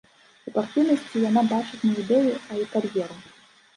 [0.51, 3.15] У партыйнасці яна бачыць не ідэю, а і кар'еру.